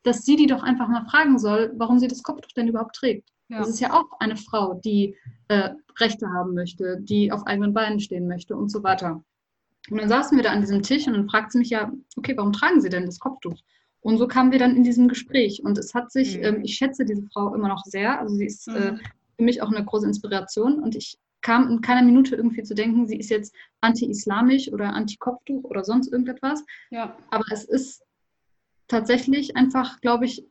[0.04, 3.28] dass sie die doch einfach mal fragen soll, warum sie das Kopftuch denn überhaupt trägt.
[3.48, 3.58] Ja.
[3.58, 5.16] Das ist ja auch eine Frau, die
[5.48, 9.24] äh, Rechte haben möchte, die auf eigenen Beinen stehen möchte und so weiter.
[9.90, 12.38] Und dann saßen wir da an diesem Tisch und dann fragte sie mich ja, okay,
[12.38, 13.60] warum tragen Sie denn das Kopftuch?
[14.06, 15.64] Und so kamen wir dann in diesem Gespräch.
[15.64, 16.44] Und es hat sich, mhm.
[16.44, 18.20] ähm, ich schätze diese Frau immer noch sehr.
[18.20, 18.78] Also sie ist äh, mhm.
[18.78, 19.04] äh,
[19.36, 20.78] für mich auch eine große Inspiration.
[20.78, 25.64] Und ich kam in keiner Minute irgendwie zu denken, sie ist jetzt anti-islamisch oder anti-Kopftuch
[25.64, 26.64] oder sonst irgendetwas.
[26.92, 27.18] Ja.
[27.32, 28.04] Aber es ist
[28.88, 30.46] tatsächlich einfach, glaube ich,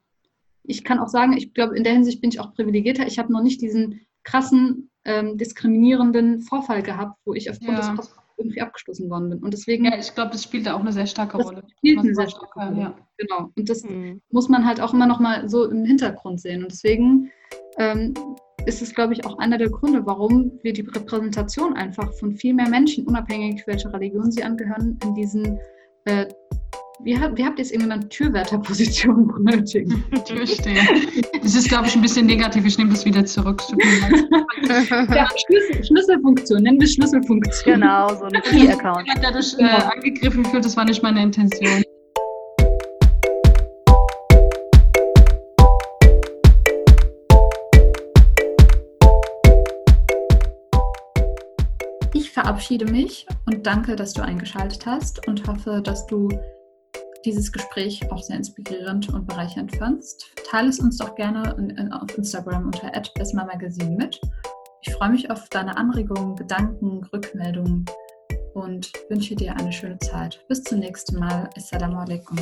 [0.65, 3.07] ich kann auch sagen, ich glaube, in der Hinsicht bin ich auch privilegierter.
[3.07, 7.95] Ich habe noch nicht diesen krassen, ähm, diskriminierenden Vorfall gehabt, wo ich aufgrund ja.
[7.95, 9.39] des irgendwie abgestoßen worden bin.
[9.41, 9.85] Und deswegen.
[9.85, 11.63] Ja, ich glaube, das spielt da auch eine sehr starke Rolle.
[11.79, 12.81] Spielt eine sehr starke Rolle.
[12.81, 12.95] Ja.
[13.19, 13.51] Genau.
[13.57, 14.21] Und das mhm.
[14.31, 16.63] muss man halt auch immer noch mal so im Hintergrund sehen.
[16.63, 17.31] Und deswegen
[17.79, 18.15] ähm,
[18.67, 22.55] ist es, glaube ich, auch einer der Gründe, warum wir die Repräsentation einfach von viel
[22.55, 25.59] mehr Menschen, unabhängig welcher Religion sie angehören, in diesen
[26.07, 26.27] äh,
[27.01, 30.05] wie, habt, wie habt ihr es irgendwann Türwärterposition benötigen?
[30.27, 30.85] Türsteher.
[31.43, 32.65] Das ist, glaube ich, ein bisschen negativ.
[32.65, 33.63] Ich nehme das wieder zurück.
[33.73, 37.75] ja, Schlüssel, Schlüsselfunktion, nennen wir Schlüsselfunktion.
[37.75, 39.07] Genau, so ein Key-Account.
[39.07, 41.83] Ich habe dadurch äh, angegriffen gefühlt, das war nicht meine Intention.
[52.15, 56.29] Ich verabschiede mich und danke, dass du eingeschaltet hast und hoffe, dass du
[57.25, 60.33] dieses Gespräch auch sehr inspirierend und bereichernd fandst.
[60.49, 64.21] Teile es uns doch gerne in, in, auf Instagram unter @besmamagazin mit.
[64.83, 67.87] Ich freue mich auf deine Anregungen, Gedanken, Rückmeldungen
[68.55, 70.45] und wünsche dir eine schöne Zeit.
[70.49, 71.49] Bis zum nächsten Mal.
[71.57, 72.39] Assalamu alaikum.